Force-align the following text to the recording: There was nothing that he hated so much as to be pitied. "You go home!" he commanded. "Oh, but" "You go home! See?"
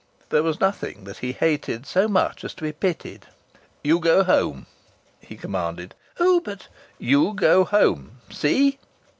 There 0.29 0.41
was 0.41 0.59
nothing 0.59 1.03
that 1.03 1.19
he 1.19 1.31
hated 1.31 1.85
so 1.85 2.07
much 2.07 2.43
as 2.43 2.55
to 2.55 2.63
be 2.63 2.71
pitied. 2.71 3.27
"You 3.83 3.99
go 3.99 4.23
home!" 4.23 4.65
he 5.19 5.35
commanded. 5.37 5.93
"Oh, 6.19 6.39
but" 6.39 6.69
"You 7.11 7.35
go 7.35 7.65
home! 7.65 8.13
See?" 8.31 8.79